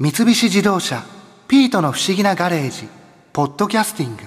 [0.00, 1.02] 三菱自動車
[1.48, 2.86] 「ピートの不思議なガレージ」
[3.34, 4.22] 「ポッドキャスティング」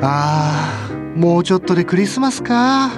[0.00, 2.92] あーもうちょっとでクリスマスか。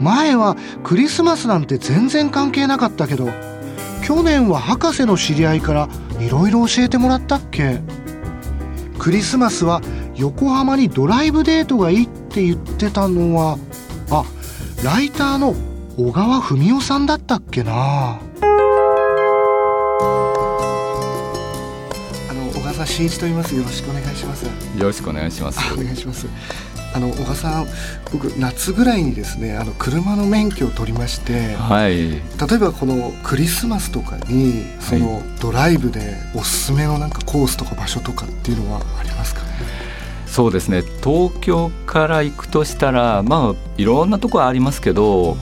[0.00, 3.28] 前はクリスマスなんて全然関係なかったけど
[4.02, 7.82] 去年は博士の知り合いからいろいろ教えてもらったっけ。
[8.98, 9.82] クリスマスは
[10.16, 13.58] 横浜にドライブデートがいいって言ってたのは
[14.10, 14.24] あ
[14.82, 15.54] ライターの
[15.94, 17.72] 小川文夫さんだったっけな。
[17.72, 18.18] あ
[22.32, 23.54] の小川さん新一と言います。
[23.54, 24.46] よろしくお願いします。
[24.46, 25.58] よろしくお願いします。
[25.74, 26.26] お願いします。
[26.94, 27.66] あの小川さん
[28.10, 32.20] 僕夏ぐらいにですねあの車の免許を取りまして、はい、例
[32.54, 39.42] えばこのクリスマスとかにそのドライブでおすすめのなんかコースとか場所とかっていうのはありますか？
[39.42, 39.48] ね
[40.26, 40.80] そうですね。
[41.04, 45.36] 東京から行くとしたらまあいろんなところありますけど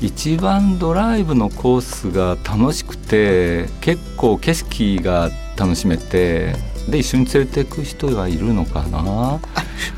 [0.00, 6.54] 一番ドライブのコースが楽しくて結構景色が楽しめて
[6.88, 9.40] で一緒に連れていく人がいるのかな。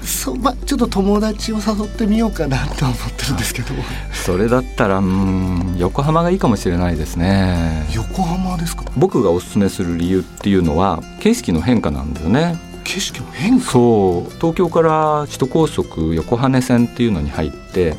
[0.02, 3.68] そうまあちょっと友達を誘ってみようかなと思ってるんですけど。
[4.12, 7.86] それだったらうん横浜がいいかもしれないですね。
[7.94, 8.84] 横浜ですか？
[8.96, 12.58] 僕がおすすめする理由っていうのは景色の変化なんだよね。
[12.84, 13.70] 景色の変化？
[13.70, 14.32] そう。
[14.36, 17.98] 東京から首都高速横羽線っていうのに入って、はい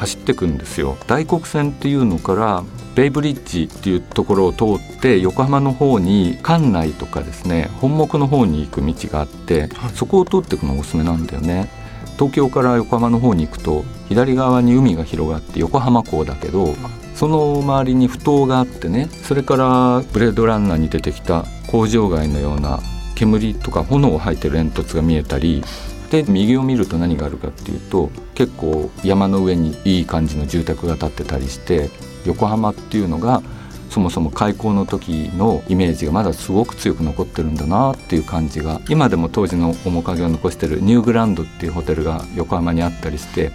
[0.00, 0.96] 走ってくんですよ。
[1.06, 11.68] 大黒線っていうのからベイブリッジっていうところを通って横浜の方に関内とかですね本木の方に行く道があって、はい、そこを通っていくのがおすすめなんだよね。
[12.14, 16.74] 東京から横浜の方に行くと左側に海が広がって横浜港だけど
[17.14, 22.80] その周りに埠頭があってねそれからブレードランナーに出てきた工場街のような
[23.14, 25.62] 煙とか炎を吐いてる煙突が見えたり
[26.10, 31.88] で右を見ると何があるかっていうと結構山の上にいい感じの住宅が建ってたりして
[32.26, 33.42] 横浜っていうのが
[33.90, 43.50] そもそも開港の時のイメージがまだすごく強く残ってるんだなっていう感じが今でも当時の面影を残してるニューグランドっていうホテルが横浜にあったりして、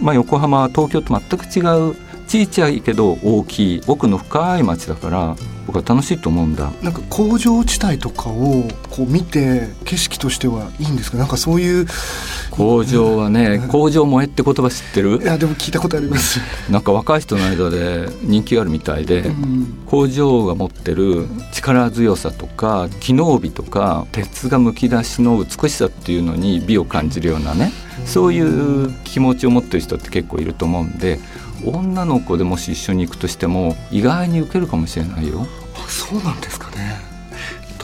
[0.00, 1.60] まあ、横浜は東京と全く違
[1.90, 5.36] うちいちゃいけど大きい奥の深い町だから
[5.66, 6.70] 僕は楽しいと思うんだ。
[6.80, 11.18] なんか工場地帯とかをこう見て景色としてはいいんですか？
[11.18, 11.86] なんかそういう。
[12.52, 15.20] 工場はね、うん、工場萌えって言葉知ってる？
[15.22, 16.40] いやでも聞いたことあります。
[16.70, 31.18] なんか若い人の間で人気があるみたいで、うん、工場が持ってる力強さとか機能美とか鉄がむき出しの美しさっていうのに美を感じるようなね、うん、そういう気持ちを持ってる人って結構いると思うんで
[31.64, 35.46] 女の子でもし一緒に行くとしても意外に受けるかもしれないよ。
[35.88, 37.00] そうなんですかね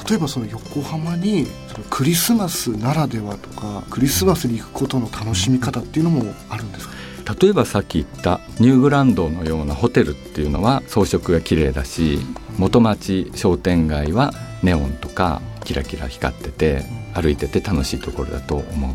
[0.09, 6.95] 例えばその横浜にそのクリスマスならではとかクリスマスに行くことの楽しみ方っていうのもあるんですか？
[7.41, 12.21] 例えばさっき言ったニューグランドのようなホテルっていうのは装飾が綺麗だし
[12.57, 14.33] 元町商店街は
[14.63, 18.91] ネオンとかキラキラ光ってて歩いてて楽しいところだと思う。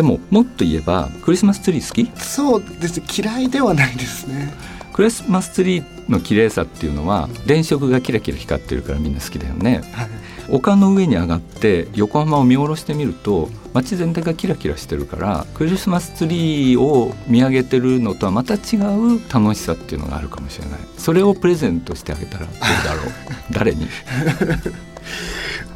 [0.00, 2.10] でももっと言えばクリスマスツリー好き？
[2.18, 3.02] そうです。
[3.20, 4.50] 嫌いではないですね。
[4.94, 10.08] クリスマスツリーの綺麗さっていうのは電飾がキラキラ光ってるからみんな好きだよね、はい、
[10.48, 20.80] 丘の上に上がって横浜を見下ろしてみると街全体がキラキラしてるからクリスマスツリーを見上げてるのとはまた違う楽しさっていうのがあるかもしれない。
[20.96, 23.12] それをプレゼントしてあげたらどうだろう？
[23.52, 23.86] 誰に？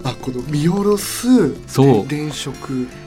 [0.04, 2.06] あこの見下ろすそう。
[2.08, 2.52] 電飾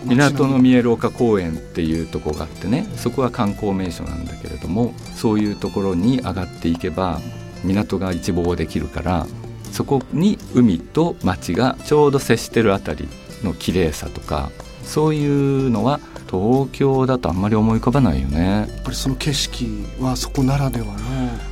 [0.06, 7.22] 港の見える丘公園っていうとこがあってねそこは観光名所なんだけれどもそういうところに上がっていけば
[7.64, 9.28] 港が一望できるから
[9.72, 13.08] そこに海と町がちょうど接してるあたり
[13.44, 14.50] の綺麗さとか
[14.84, 16.00] そういうのは
[16.30, 18.46] 東京だとあんまり思い浮かばないよね。
[18.46, 20.94] やっぱりその景色はそこならではの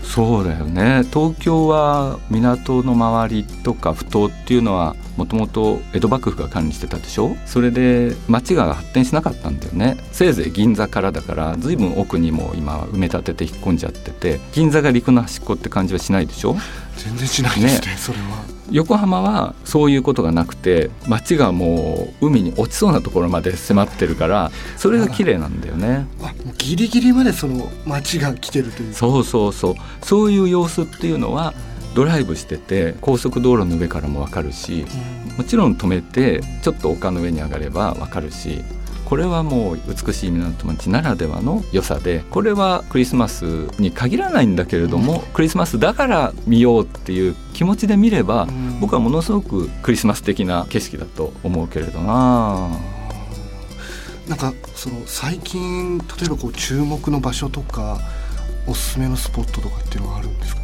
[0.07, 1.03] そうだよね。
[1.11, 7.35] 東京は港の周りとか埠頭っていうのはもともと江戸幕府が管理してたでしょ？
[7.45, 9.97] それで町が発展しなかったんだよね。
[10.11, 16.55] せいぜい銀座からだから随分奥にも今埋め立てて引っ込んじゃってて銀座が陸の端っこって感じはしないでしょ？
[16.97, 26.07] 全然しないですね、ね、それは横浜はそういうことがなくて街がもう海に落ちそうなところまで迫ってるからそれが綺麗なんだよね。
[26.21, 28.93] あギリギリまでその街が来てるという。
[28.93, 29.75] そうそうそう。
[30.01, 31.53] そういう様子っていうのは
[31.95, 34.85] ドライブしてて高速道路の上からも分かるし
[35.37, 38.63] もちろん止めてちょっと丘の上に上がれば分かるし
[39.05, 43.43] これはもう美しい港町ならではの良さでこれはクリスマス
[43.79, 48.47] に限らないんだけれども、クリスマスだから見ようっていう気持ちで見れば、
[48.81, 52.69] 僕はものすごくクリスマス的な景色だと思うけれどな。
[54.27, 57.99] なんかその最近例えばこう注目の場所とか
[58.67, 60.61] おすすめのスポットとかっていうのはあるんですか？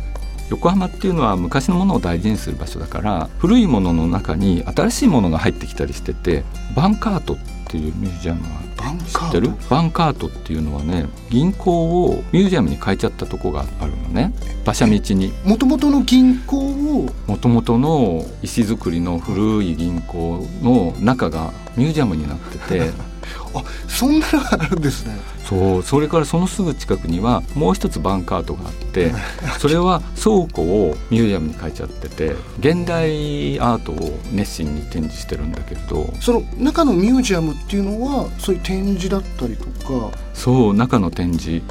[0.50, 6.44] 横浜っていうのは昔のものを大事にする場所だから古いものの中に新しいものが入ってきたりしてて
[6.76, 7.38] バンカート
[7.72, 9.52] っていうミュージアムがバン知ってる？
[9.70, 14.34] バンカートっていうのはね銀行をミュージアムに変えちゃったとこがあるのね。
[14.66, 15.32] 馬車道に。
[15.46, 17.10] もともとの銀行を？
[17.28, 22.92] もともとの石造りの古い銀行の中がミュージアムになってて。
[23.54, 25.18] あそんなのがあるんですね。
[25.44, 29.12] そうそれからそのすぐ近くにはもう一つバンカートがあって
[29.60, 36.14] それは倉庫をミュージアムに変えちゃってて現代アートを熱心に展示してるんだけれど。
[36.22, 40.18] その中のミュージアムっていうのはそういう展示だったりとか。
[40.34, 41.62] そう中の展示。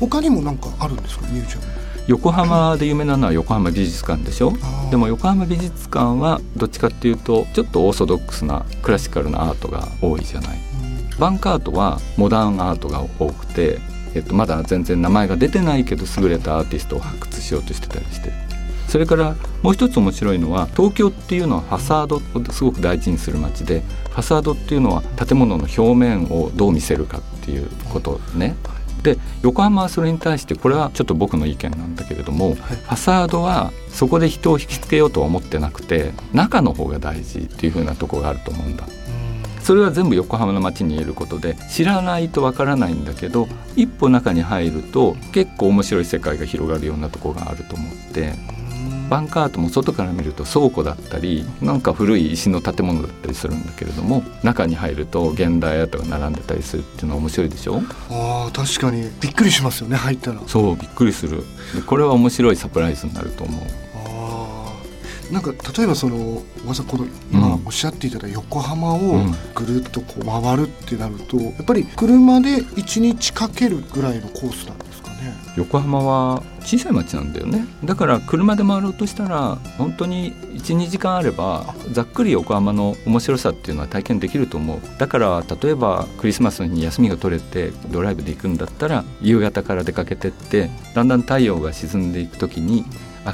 [0.00, 1.62] 他にも何かあるんですかミュージアム？
[2.06, 4.52] 横浜で有名なのは横浜美術館でしょ？
[4.90, 10.58] でも横浜美術館はどっちかっていうとちょっとオーソドックスなクラシカルなアートが多いじゃない。
[11.18, 13.80] バンカートはモダンアートが多くて、
[14.14, 18.30] えっと、まだ全然名前が出てないけど優れたアーティストを発掘しようとしてたりして
[18.88, 28.56] それからもう一つ面白いのは東京っていうのはファサードをすごく大事にする街でファサードっていうのは建物の表面をどう見せるかっていうことね。
[29.02, 38.84] で横浜はそれに対してこれはちょっと僕の意見なんだけれども、ファサードはそこで人を引きつけようとは思ってなくて中の方が大事っていうふうなとこがあると思うんだ。
[39.62, 48.34] それは全部横浜の街に言えることで知らないとわからないんだけど一歩中に入ると結構面白い世界が広がるようなとこがあると思って
[49.08, 57.82] バンカートも外から見ると倉庫だったりなんか古い石の建物だったりするんだけれども中に入ると現代アートが並んでたりするっていうのは面白いでしょ？
[58.10, 59.08] あー確かに。
[59.20, 60.40] びっくりしますよね入ったら。
[60.46, 61.44] そうびっくりする。
[61.74, 63.62] でこれは面白いサプライズになると思う。
[65.32, 69.34] なんか例えばそのまさこの今うんおっしゃっていただいた横浜をうん。
[69.54, 74.78] ぐるっとこう回るってなるとやっぱり車で1日かけるぐらいのコースなん
[75.16, 75.34] ね。
[75.56, 77.66] 横浜は小さい町なんだよね。
[77.84, 84.80] だから車で回ろうとしたら本当に12時間あればざっくり横浜の面白さっていうのは体験できると思う。
[84.98, 92.84] だから例えばクリスマスに休みが取れてドライブで行くんだったら夕方から出かけてってだんだん太陽が沈んでいく時に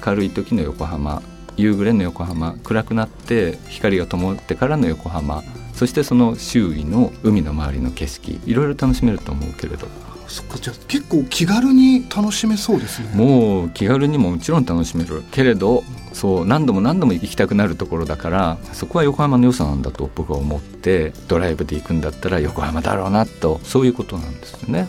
[0.07, 1.23] 明るい時の横浜
[1.57, 5.43] 夕暮れの横浜暗くなって光が灯ってからの横浜
[5.75, 9.87] そしてその周囲の海の周りの景色いろいろ楽しめると思うけれど
[10.33, 13.11] そっかじゃあ結構気軽に楽しめそうですね。
[13.15, 15.85] もう気軽にももちろん楽しめるけれど
[16.15, 24.89] そう何度も何度も行きたくなるところだからそこは横浜の良さなんだと僕は思ってドライブで行くんだったら横浜だろうなとそういうことなんですよね。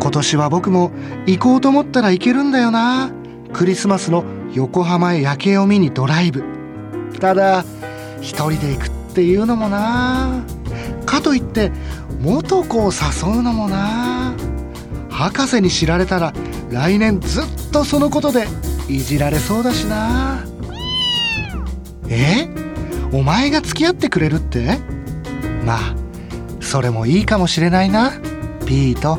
[0.00, 0.90] 今年は僕も
[1.26, 3.12] 行こうと思ったら行けるんだよな。
[3.52, 4.24] クリスマスの
[4.54, 6.42] 横浜へ夜景を見にドライブ。
[7.20, 7.62] ただ
[8.22, 10.42] 一人で行くっていうのもな。
[11.04, 11.70] かといって
[12.22, 14.34] 元子を誘うのもな。
[15.10, 16.32] 博士に知られたら
[16.70, 18.46] 来年ずっとそのことで
[18.88, 20.42] いじられそうだしな。
[22.08, 22.48] え？
[23.12, 24.78] お前が付き合ってくれるって？
[25.66, 25.94] まあ
[26.60, 28.12] それもいいかもしれないな。
[28.64, 29.18] ピート